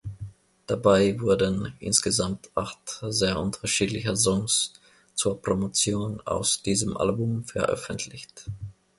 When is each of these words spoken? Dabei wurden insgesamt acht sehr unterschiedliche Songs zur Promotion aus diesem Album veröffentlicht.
Dabei 0.65 1.19
wurden 1.21 1.75
insgesamt 1.79 2.49
acht 2.55 3.03
sehr 3.09 3.39
unterschiedliche 3.39 4.15
Songs 4.17 4.73
zur 5.13 5.39
Promotion 5.39 6.19
aus 6.25 6.63
diesem 6.63 6.97
Album 6.97 7.43
veröffentlicht. 7.45 8.45